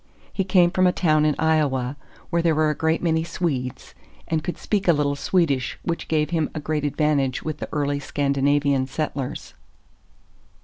He 0.33 0.43
came 0.43 0.71
from 0.71 0.87
a 0.87 0.91
town 0.91 1.25
in 1.25 1.35
Iowa 1.37 1.95
where 2.31 2.41
there 2.41 2.55
were 2.55 2.71
a 2.71 2.75
great 2.75 3.03
many 3.03 3.23
Swedes, 3.23 3.93
and 4.27 4.43
could 4.43 4.57
speak 4.57 4.87
a 4.87 4.93
little 4.93 5.15
Swedish, 5.15 5.77
which 5.83 6.07
gave 6.07 6.31
him 6.31 6.49
a 6.55 6.59
great 6.59 6.83
advantage 6.83 7.43
with 7.43 7.59
the 7.59 7.69
early 7.71 7.99
Scandinavian 7.99 8.87
settlers. 8.87 9.53